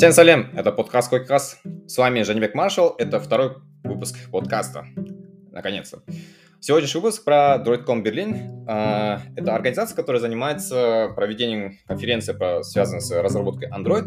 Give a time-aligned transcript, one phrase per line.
[0.00, 1.60] Всем салем, это подкаст Койкас.
[1.86, 4.86] С вами Женебек Маршал, это второй выпуск подкаста.
[5.52, 6.02] Наконец-то.
[6.58, 8.64] Сегодняшний выпуск про DroidCon Берлин.
[8.66, 14.06] А, это организация, которая занимается проведением конференции, связанной с разработкой Android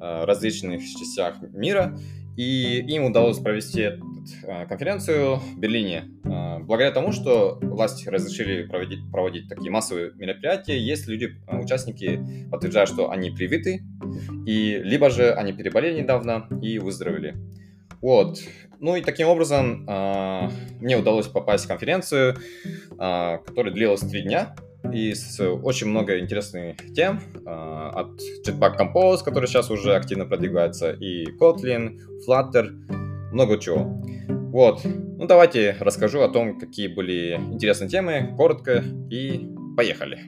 [0.00, 1.94] а, в различных частях мира.
[2.38, 4.00] И им удалось провести
[4.68, 6.04] конференцию в Берлине.
[6.24, 12.20] Э, благодаря тому, что власти разрешили проводить, проводить такие массовые мероприятия, если люди, э, участники
[12.50, 13.82] подтверждают, что они привиты,
[14.46, 17.34] и либо же они переболели недавно и выздоровели.
[18.00, 18.38] Вот.
[18.80, 19.84] Ну и таким образом
[20.80, 22.36] мне удалось попасть в конференцию,
[22.90, 24.54] которая длилась три дня
[24.92, 31.24] и с очень много интересных тем от Jetpack Compose, который сейчас уже активно продвигается, и
[31.40, 32.72] Kotlin, Flutter,
[33.34, 34.00] много чего.
[34.52, 34.82] Вот.
[34.84, 40.20] Ну, давайте расскажу о том, какие были интересные темы, коротко, и поехали.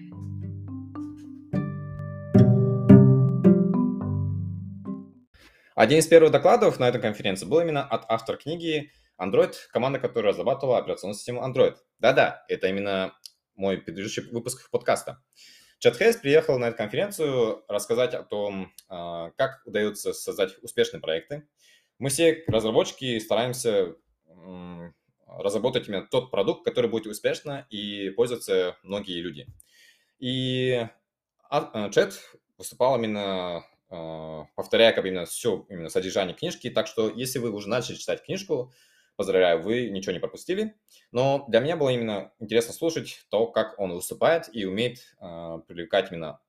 [5.77, 10.33] Один из первых докладов на этой конференции был именно от автора книги Android, команда, которая
[10.33, 11.77] разрабатывала операционную систему Android.
[12.01, 13.13] Да-да, это именно
[13.55, 15.23] мой предыдущий выпуск подкаста.
[15.79, 21.47] Чат Хейс приехал на эту конференцию рассказать о том, а, как удается создать успешные проекты,
[21.99, 23.97] мы все разработчики стараемся
[25.27, 29.47] разработать именно тот продукт, который будет успешно и пользоваться многие люди.
[30.19, 30.87] И
[31.51, 32.19] а, э, чат
[32.57, 37.69] выступал именно, а, повторяя как именно все именно содержание книжки, так что если вы уже
[37.69, 38.73] начали читать книжку,
[39.17, 40.75] поздравляю, вы ничего не пропустили.
[41.13, 46.13] Но для меня было именно интересно слушать то, как он выступает и умеет э, привлекать
[46.13, 46.41] именно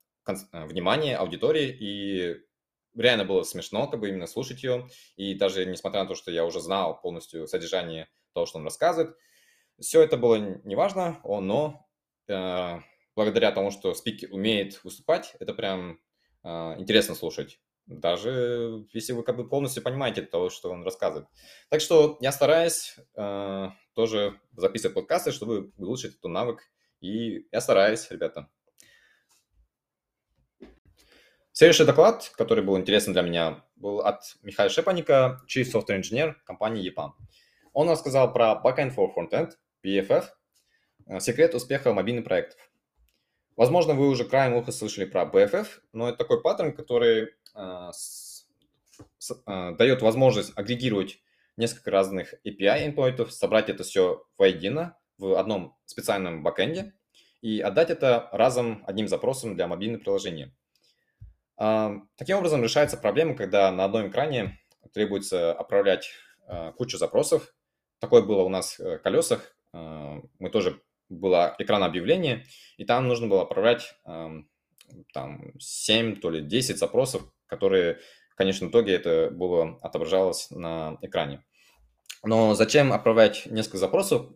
[0.51, 2.46] внимание аудитории и
[2.97, 4.87] реально было смешно, как бы именно слушать ее.
[5.15, 9.15] И даже несмотря на то, что я уже знал полностью содержание того, что он рассказывает,
[9.79, 11.87] все это было неважно, но
[12.27, 12.79] э,
[13.15, 15.99] благодаря тому, что спикер умеет выступать, это прям
[16.43, 17.59] э, интересно слушать.
[17.85, 21.29] Даже если вы как бы полностью понимаете то, что он рассказывает.
[21.69, 26.63] Так что я стараюсь э, тоже записывать подкасты, чтобы улучшить этот навык.
[26.99, 28.49] И я стараюсь, ребята.
[31.57, 36.87] Следующий доклад, который был интересен для меня, был от Михаила Шепаника, Chief Software Engineer компании
[36.87, 37.13] EPAM.
[37.73, 39.53] Он рассказал про Backend for Frontend,
[39.83, 40.25] BFF,
[41.07, 42.59] э, секрет успеха мобильных проектов.
[43.55, 47.23] Возможно, вы уже краем уха слышали про BFF, но это такой паттерн, который
[47.55, 48.47] э, с,
[49.17, 51.17] с, э, дает возможность агрегировать
[51.57, 56.93] несколько разных API endpointов, собрать это все воедино в одном специальном бэкэнде
[57.41, 60.53] и отдать это разом одним запросом для мобильного приложения.
[61.57, 64.59] Таким образом решается проблема, когда на одном экране
[64.93, 66.09] требуется отправлять
[66.47, 67.53] а, кучу запросов.
[67.99, 69.55] Такое было у нас э, в колесах.
[69.73, 72.45] Мы тоже было экран объявления,
[72.77, 73.95] и там нужно было отправлять
[75.13, 77.99] там 7, то ли 10 запросов, которые,
[78.31, 81.43] в конечном итоге, это было отображалось на экране.
[82.23, 84.31] Но зачем отправлять несколько запросов?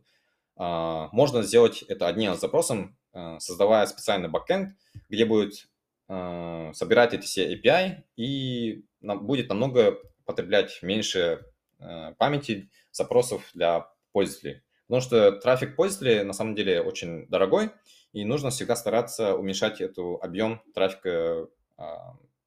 [0.58, 2.98] А, можно сделать это одним запросом,
[3.40, 4.76] создавая специальный бэкэнд,
[5.10, 5.71] где будет
[6.12, 11.46] э, собирать эти все API и будет намного потреблять меньше
[11.80, 14.62] э, памяти запросов для пользователей.
[14.88, 17.72] Потому что трафик пользователей на самом деле очень дорогой,
[18.12, 21.84] и нужно всегда стараться уменьшать эту объем трафика э,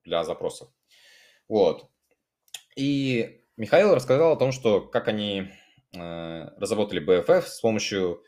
[0.05, 0.69] для запросов.
[1.49, 1.89] Вот.
[2.77, 5.49] И Михаил рассказал о том, что как они
[5.93, 8.25] разработали BFF с помощью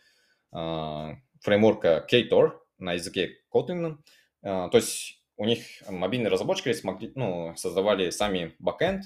[0.53, 3.99] фреймворка Ktor на языке Kotlin.
[4.41, 9.05] То есть у них мобильные разработчики смогли, ну, создавали сами бэкэнд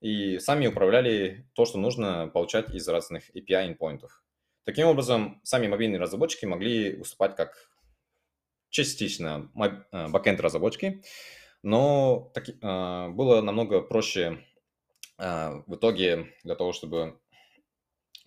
[0.00, 4.22] и сами управляли то, что нужно получать из разных API endpoint ов.
[4.64, 7.70] Таким образом, сами мобильные разработчики могли выступать как
[8.70, 9.50] частично
[9.92, 11.02] э, бэкэнд разработчики,
[11.62, 14.44] но так, э, было намного проще
[15.18, 17.18] э, в итоге для того, чтобы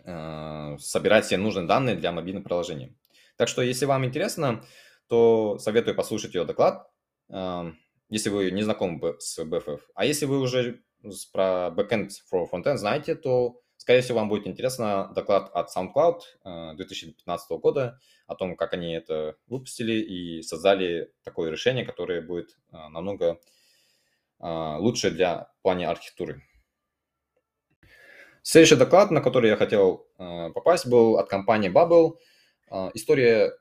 [0.04, 2.94] э, собирать все нужные данные для мобильного приложения.
[3.36, 4.64] Так что, если вам интересно,
[5.08, 6.91] то советую послушать ее доклад
[7.28, 9.80] если вы не знакомы с BFF.
[9.94, 10.82] А если вы уже
[11.32, 17.50] про backend for frontend знаете, то, скорее всего, вам будет интересно доклад от SoundCloud 2015
[17.50, 22.76] э, года о том, как они это выпустили и создали такое решение, которое будет э,
[22.88, 23.40] намного
[24.40, 26.42] э, лучше для плане архитектуры.
[28.42, 32.18] Следующий доклад, на который я хотел попасть, был от компании Bubble.
[32.92, 33.52] История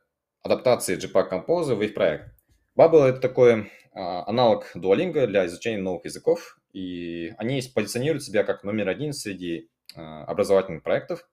[0.41, 2.31] адаптации JPEG Compose в их проект.
[2.77, 8.63] Bubble– это такой а, аналог Duolingo для изучения новых языков, и они позиционируют себя как
[8.63, 11.27] номер один среди а, образовательных проектов.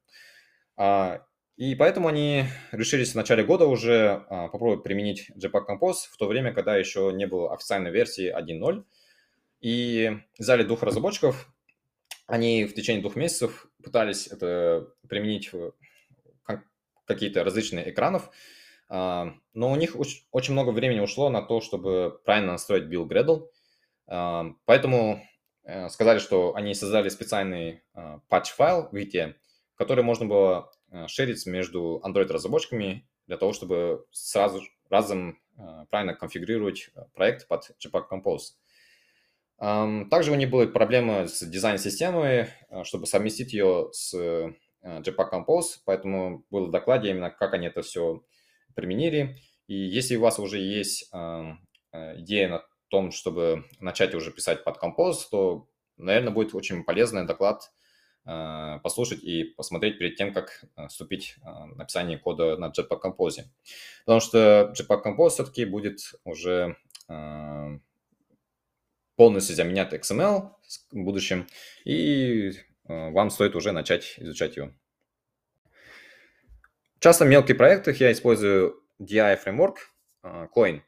[0.76, 1.22] А,
[1.56, 6.52] и поэтому они решились в начале года уже попробовать применить Jetpack Compose в то время,
[6.52, 8.84] когда еще не было официальной версии 1.0.
[9.60, 11.52] И взяли двух разработчиков,
[12.28, 15.72] они в течение двух месяцев пытались это применить в
[17.06, 18.30] какие-то различные экранов,
[18.90, 23.48] но у них очень много времени ушло на то, чтобы правильно настроить build Gradle,
[24.08, 25.22] а, поэтому
[25.64, 27.82] э, сказали, что они создали специальный
[28.28, 29.34] патч-файл в Git,
[29.74, 36.90] который можно было э, шерить между Android-разработчиками для того, чтобы сразу разом э, правильно конфигурировать
[37.14, 38.54] проект под Jetpack Compose.
[40.08, 42.46] Также у них были проблемы с дизайн-системой,
[42.84, 44.14] чтобы совместить ее с
[44.84, 48.22] Jetpack Compose, поэтому было в докладе именно, как они это все
[48.78, 49.36] применили.
[49.66, 51.10] И если у вас уже есть
[51.92, 57.70] идея на том, чтобы начать уже писать под Compose, то, наверное, будет очень полезный доклад
[58.26, 63.00] э, послушать и посмотреть перед тем, как э, вступить э, в написание кода на Jetpack
[63.02, 63.44] Compose.
[64.04, 66.76] Потому что Jetpack Compose все-таки будет уже
[69.16, 70.50] полностью заменять XML
[70.92, 71.46] в будущем,
[71.86, 72.52] и
[72.84, 74.72] вам стоит уже начать изучать его.
[77.00, 79.76] Часто в мелких проектах я использую DI Framework,
[80.24, 80.80] Coin.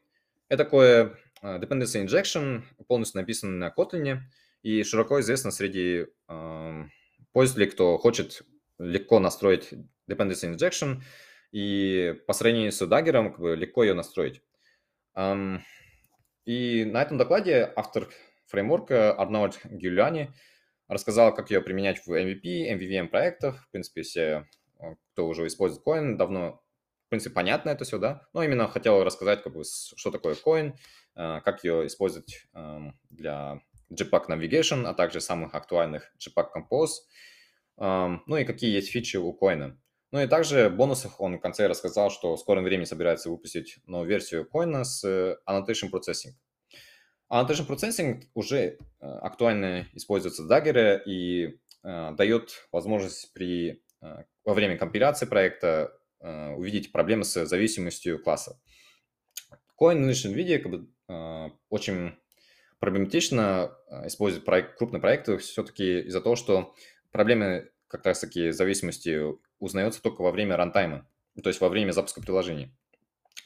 [0.49, 4.19] Это такое а, dependency injection полностью написан на Kotlin
[4.62, 6.85] и широко известно среди э,
[7.33, 8.43] пользователей, кто хочет
[8.79, 9.73] легко настроить
[10.11, 11.01] dependency injection,
[11.53, 14.43] и по сравнению с Dagger как бы, легко ее настроить.
[16.45, 18.09] И на этом докладе автор
[18.47, 20.33] фреймворка Арнольд Гюляни
[20.89, 23.65] рассказал, как ее применять в MVP, MVVM проектах.
[23.67, 24.45] В принципе, все, а,
[25.12, 26.62] кто уже использует Coin, давно,
[27.06, 28.27] в принципе, понятно это все, да.
[28.32, 30.75] Но именно хотел рассказать, как бы, что такое Coin,
[31.17, 33.61] Э, как ее использовать эм, для
[33.93, 36.91] Jetpack Navigation, а также самых актуальных Jetpack Compose,
[37.79, 39.77] эм, ну и какие есть фичи у Coin.
[40.12, 43.79] Ну и также в бонусах он в конце рассказал, что в скором времени собирается выпустить
[43.87, 45.05] новую версию Coin с
[45.49, 46.35] Annotation Processing.
[47.31, 54.76] Annotation Processing уже э, актуально используется в Dagger и э, дает возможность при, во время
[54.79, 58.61] компиляции проекта увидеть проблемы с зависимостью класса.
[59.81, 62.14] Coin в нынешнем виде как бы, э, очень
[62.79, 63.75] проблематично
[64.05, 66.75] использовать проект, крупные проекты все-таки из-за того, что
[67.11, 69.19] проблемы как раз-таки зависимости
[69.58, 71.08] узнается только во время рантайма,
[71.43, 72.75] то есть во время запуска приложений.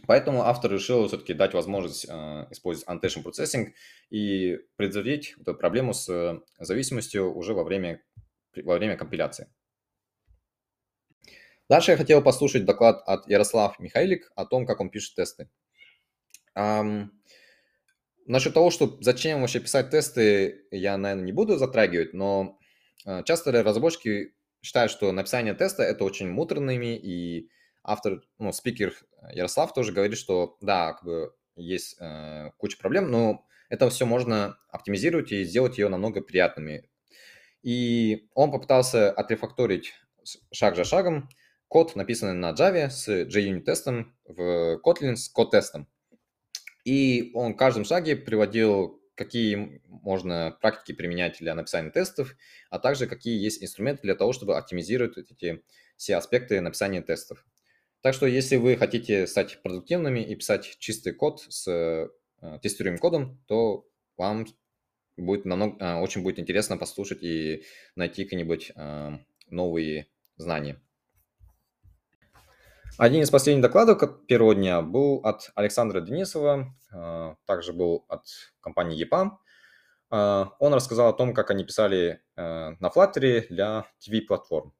[0.06, 3.73] Поэтому автор решил все-таки дать возможность э, использовать annotation processing
[4.11, 8.03] и предотвратить эту проблему с зависимостью уже во время,
[8.56, 9.49] во время компиляции.
[11.69, 15.49] Дальше я хотел послушать доклад от Ярослав Михайлик о том, как он пишет тесты.
[16.57, 17.09] Um,
[18.27, 22.59] насчет того, что зачем вообще писать тесты, я, наверное, не буду затрагивать, но
[23.07, 27.51] uh, часто разработчики считают, что написание теста это очень муторными, и
[27.83, 28.95] автор, ну, спикер
[29.33, 34.59] Ярослав тоже говорит, что да, как бы есть э, куча проблем, но это все можно
[34.71, 36.89] оптимизировать и сделать ее намного приятными.
[37.63, 39.95] И он попытался отрефакторить
[40.53, 41.29] шаг за шагом
[41.75, 45.88] код, написанный на Java с JUnit тестом в Kotlin с код-тестом.
[46.85, 52.37] И он в каждом шаге приводил, какие можно практики применять для написания тестов,
[52.71, 55.65] а также какие есть инструменты для того, чтобы оптимизировать эти
[55.97, 57.44] все аспекты написания тестов.
[58.03, 62.09] Так что если вы хотите стать продуктивными и писать чистый код с э,
[62.63, 63.84] тестируемым кодом, то
[64.17, 64.46] вам
[65.17, 67.65] будет намного, э, очень будет интересно послушать и
[67.96, 69.19] найти какие-нибудь э,
[69.49, 70.06] новые
[70.37, 70.81] знания.
[72.96, 78.22] Один из последних докладов первого дня был от Александра Денисова, а, также был от
[78.60, 79.32] компании EPAM.
[80.10, 84.72] А, он рассказал о том, как они писали а, на Flutter для TV-платформ.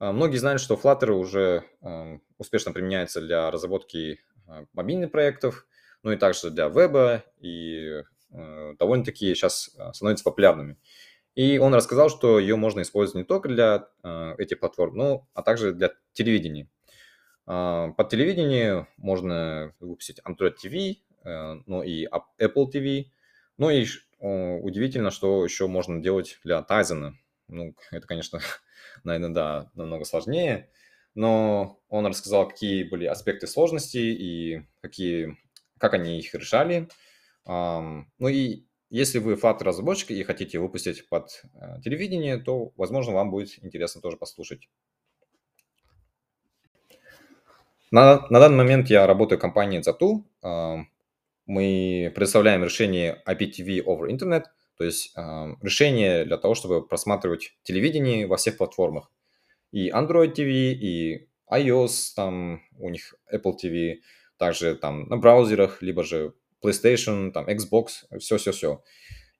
[0.00, 1.64] Многие знают, что Flutter уже
[2.38, 4.18] успешно применяется для разработки
[4.72, 5.66] мобильных проектов,
[6.02, 10.78] ну и также для веба, и довольно-таки сейчас становятся популярными.
[11.34, 13.88] И он рассказал, что ее можно использовать не только для
[14.38, 16.70] этих платформ, но а также для телевидения.
[17.52, 23.06] А, Под телевидение можно выпустить Android TV, э, ну и Apple TV.
[23.58, 23.86] Ну и
[24.20, 27.14] удивительно, что еще можно делать для Tizen.
[27.48, 28.38] Ну, это, конечно,
[29.04, 30.70] наверное, да, намного сложнее.
[31.16, 35.36] Но он рассказал, какие были аспекты сложности и какие,
[35.78, 36.88] как они их решали.
[37.46, 43.30] Ну и если вы Flutter разработчик и хотите выпустить под э, телевидение, то, возможно, вам
[43.30, 44.68] будет интересно тоже послушать.
[47.90, 50.22] На, на данный момент я работаю в компании Zatu.
[50.42, 50.84] А,
[51.46, 54.44] мы предоставляем решение IPTV over Internet,
[54.78, 59.10] то есть а, решение для того, чтобы просматривать телевидение во всех платформах.
[59.72, 63.96] И Android TV, и iOS, там у них Apple TV,
[64.36, 68.82] также там на браузерах, либо же PlayStation, там Xbox, все-все-все.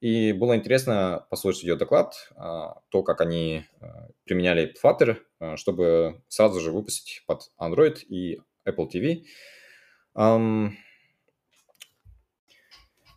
[0.01, 6.23] И было интересно послушать ее доклад, а, то, как они а, применяли Flutter, а, чтобы
[6.29, 9.25] сразу же выпустить под Android и Apple TV.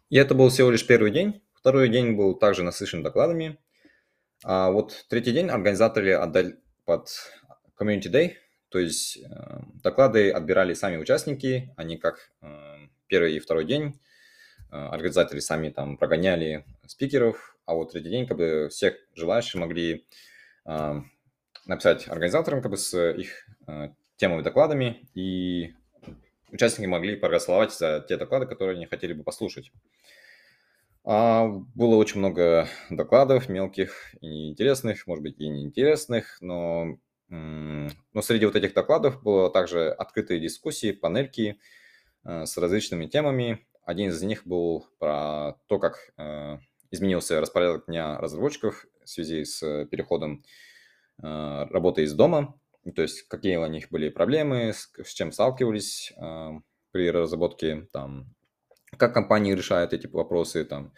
[0.09, 1.41] И это был всего лишь первый день.
[1.55, 3.57] Второй день был также насыщен докладами.
[4.43, 7.07] А вот третий день организаторы отдали под
[7.79, 8.33] Community Day,
[8.69, 9.23] то есть
[9.81, 12.31] доклады отбирали сами участники, они как
[13.07, 14.12] первый и второй день Э,
[14.73, 20.05] организаторы сами там прогоняли спикеров, а вот третий день как бы всех желающих могли
[20.65, 21.01] э,
[21.65, 25.75] написать организаторам как бы с их э, темами, докладами, и
[26.51, 29.71] участники могли проголосовать за те доклады, которые они хотели бы послушать.
[31.05, 36.97] А, было очень много докладов мелких и неинтересных, может быть, и неинтересных, но,
[37.29, 41.59] но среди вот этих докладов было также открытые дискуссии, панельки
[42.23, 46.57] с различными темами, один из них был про то, как э,
[46.91, 50.43] изменился распорядок дня разработчиков в связи с переходом
[51.21, 52.59] э, работы из дома,
[52.95, 56.51] то есть какие у них были проблемы, с, чем сталкивались э,
[56.91, 58.33] при разработке, там,
[58.97, 60.93] как компании решают эти вопросы, там,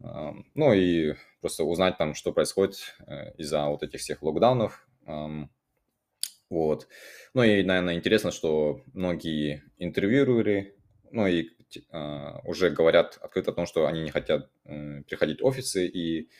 [0.00, 4.86] э, ну и просто узнать там, что происходит э, из-за вот этих всех локдаунов.
[5.06, 5.46] Э,
[6.48, 6.88] вот.
[7.34, 10.76] Ну и, наверное, интересно, что многие интервьюеры,
[11.10, 11.50] ну и
[12.44, 16.30] уже говорят открыто о том, что они не хотят приходить в офисы, и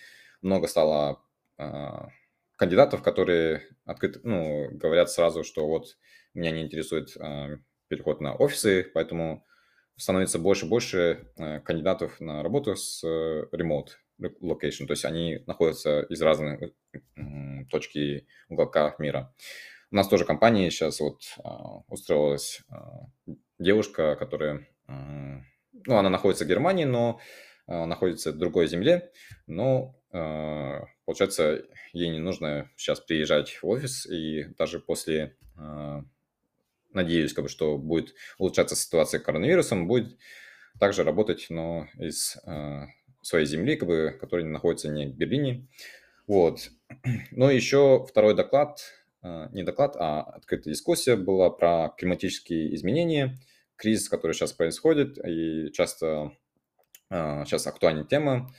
[0.43, 1.23] много стало
[1.57, 2.09] а,
[2.57, 5.97] кандидатов, которые открыто, ну, говорят сразу, что вот
[6.35, 7.59] меня не интересует а,
[7.89, 9.47] переход на офисы, поэтому
[9.97, 11.29] становится больше и больше
[11.65, 13.89] кандидатов на работу с remote
[14.21, 16.73] location, то есть они находятся из разных
[17.71, 19.35] точки уголка мира.
[19.91, 21.23] У нас тоже компания сейчас вот
[21.89, 22.63] устроилась
[23.59, 24.67] девушка, которая
[25.87, 27.21] ну, она находится в Германии, но
[27.67, 29.11] э, находится в другой земле,
[29.47, 36.03] но э, получается, ей не нужно сейчас приезжать в офис, и даже после, э,
[36.93, 40.17] надеюсь, как бы, что будет улучшаться ситуация с коронавирусом, будет
[40.81, 42.39] также работать, но из
[43.21, 45.69] своей земли, как бы, которая находится не в Берлине.
[46.27, 46.71] Вот.
[47.31, 48.81] Но еще второй доклад,
[49.23, 53.37] не доклад, а открытая дискуссия была про климатические изменения–
[53.77, 56.33] кризис, который сейчас происходит, и часто
[57.13, 58.51] сейчас а, актуальная тема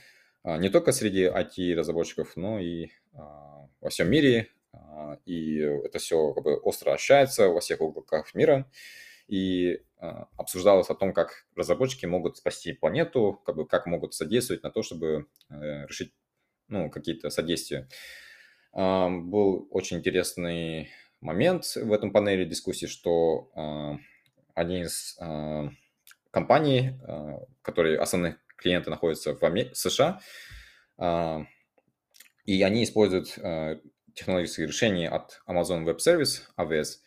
[0.42, 4.50] а, не только среди IT-разработчиков, но и а, во всем мире.
[5.24, 8.68] И это все как бы остро ощущается во всех уголках мира.
[9.28, 9.80] И
[10.36, 14.82] обсуждалось о том, как разработчики могут спасти планету, как, бы, как могут содействовать на то,
[14.82, 16.12] чтобы э, решить
[16.68, 17.88] ну, какие-то содействия.
[18.72, 20.90] Был очень интересный
[21.20, 23.50] момент в этом панеле дискуссии, что
[24.54, 25.68] один из э,
[26.30, 29.74] компаний, э, которые основные клиенты находятся в Амер...
[29.74, 30.20] США,
[30.98, 31.44] э,
[32.44, 33.80] и они используют э,
[34.14, 36.98] технологические решения от Amazon Web Service, AWS,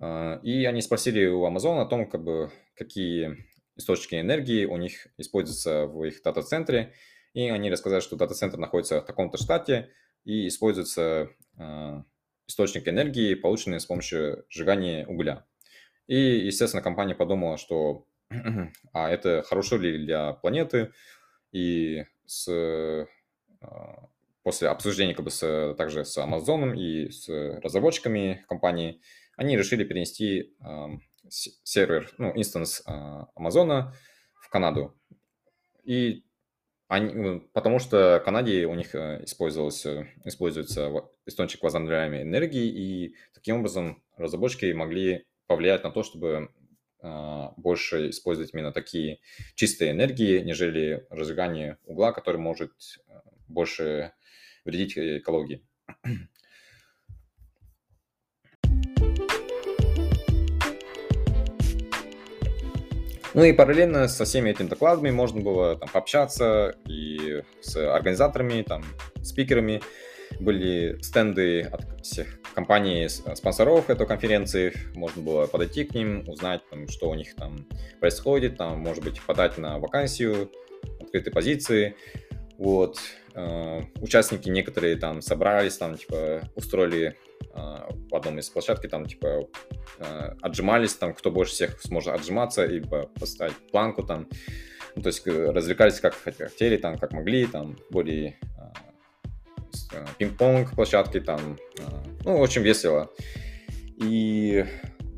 [0.00, 3.44] э, и они спросили у Amazon о том, как бы, какие
[3.76, 6.94] источники энергии у них используются в их дата-центре,
[7.34, 9.90] и они рассказали, что дата-центр находится в таком-то штате,
[10.24, 12.02] и используется э,
[12.46, 15.46] источник энергии, полученный с помощью сжигания угля.
[16.06, 18.06] И, естественно, компания подумала, что
[18.92, 20.92] а это хорошо ли для планеты,
[21.52, 22.48] и с,
[23.60, 24.08] а,
[24.42, 29.00] после обсуждения как бы с, также с Amazon и с разработчиками компании,
[29.36, 30.86] они решили перенести э,
[31.28, 32.90] сервер, ну, инстанс э,
[33.36, 33.92] Amazon
[34.40, 34.96] в Канаду.
[35.84, 36.24] И
[36.88, 40.90] они, ну, потому что в Канаде у них э, использовался, используется
[41.26, 46.50] источник возобновляемой энергии, и таким образом разработчики могли повлиять на то, чтобы
[47.00, 49.20] а, больше использовать именно такие
[49.54, 52.72] чистые энергии, нежели разжигание угла, который может
[53.08, 54.12] а, больше
[54.64, 55.64] вредить экологии.
[63.34, 68.82] Ну и параллельно со всеми этими докладами можно было там пообщаться и с организаторами, там,
[69.22, 69.82] спикерами,
[70.40, 76.88] были стенды от всех компаний, спонсоров этой конференции, можно было подойти к ним, узнать, там,
[76.88, 77.66] что у них там
[78.00, 80.50] происходит, там, может быть, подать на вакансию,
[81.00, 81.96] открытые позиции.
[82.58, 82.98] Вот.
[83.34, 87.16] Э, участники некоторые там собрались, там, типа, устроили
[87.54, 87.66] э,
[88.10, 89.48] в одном из площадки, там, типа,
[89.98, 92.80] э, отжимались, там, кто больше всех сможет отжиматься и
[93.20, 94.28] поставить планку, там,
[94.94, 98.45] ну, то есть развлекались как хотели, там, как могли, там, Э,
[100.18, 101.82] пинг-понг площадки там, э,
[102.24, 103.10] ну, очень весело.
[103.96, 104.64] И,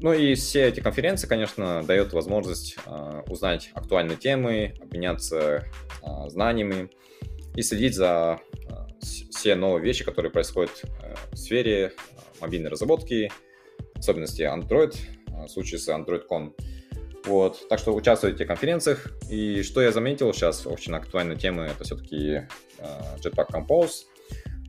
[0.01, 5.65] ну и все эти конференции, конечно, дают возможность э, узнать актуальные темы, обменяться
[6.29, 6.91] знаниями
[7.55, 8.41] и следить за
[9.01, 10.83] все новые вещи, которые происходят
[11.33, 11.93] в сфере
[12.41, 13.31] мобильной разработки,
[13.95, 14.95] особенности Android,
[15.27, 16.53] в случае с AndroidCon.
[17.27, 19.07] Вот, так что участвуйте в конференциях.
[19.29, 22.47] И что я заметил сейчас, очень актуальная тема, это все-таки
[22.79, 24.05] Jetpack Compose.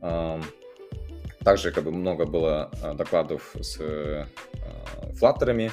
[0.02, 4.26] Также как бы много было uh, докладов с uh,
[5.14, 5.72] флаттерами,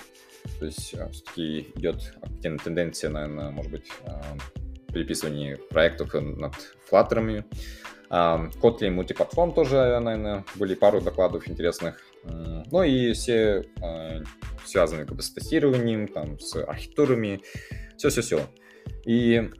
[0.60, 3.90] то есть uh, все-таки идет активная тенденция, наверное, может быть,
[4.92, 6.54] переписывание проектов над
[6.86, 7.44] флаттерами.
[8.08, 12.00] Kotlin мультиплатформ тоже, наверное, были пару докладов интересных.
[12.22, 13.64] Ну и все
[14.64, 17.42] связанные как бы с тестированием, там, с архитектурами,
[17.96, 18.46] все-все-все.
[19.04, 19.50] И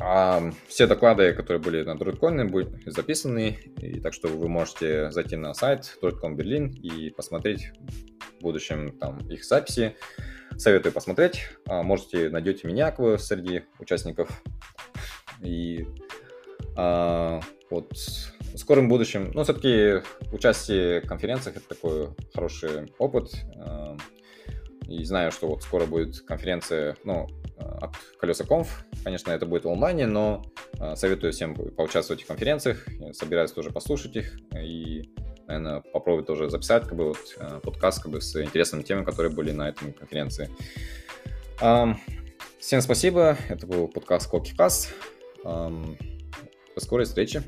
[0.00, 5.36] а, все доклады, которые были на DroidCon, были записаны, и так что вы можете зайти
[5.36, 7.72] на сайт DroidCon Berlin и посмотреть
[8.38, 9.96] в будущем там их записи.
[10.56, 11.48] Советую посмотреть.
[11.66, 14.30] А, можете найдете меня среди участников.
[15.42, 15.86] И
[16.76, 17.40] а,
[17.70, 20.02] вот в скором будущем, ну, все-таки
[20.32, 23.32] участие в конференциях это такой хороший опыт.
[23.56, 23.96] А,
[24.88, 27.26] и знаю, что вот скоро будет конференция, ну,
[27.58, 28.84] от Колеса Конф.
[29.04, 30.44] Конечно, это будет в онлайне, но
[30.78, 32.86] а, советую всем поучаствовать в конференциях.
[33.12, 35.10] собираюсь тоже послушать их и,
[35.46, 39.52] наверное, попробовать тоже записать как бы, вот, подкаст как бы, с интересными темами, которые были
[39.52, 40.50] на этом конференции.
[42.58, 43.38] Всем спасибо.
[43.48, 44.90] Это был подкаст Кокикас.
[45.44, 47.42] До скорой встречи.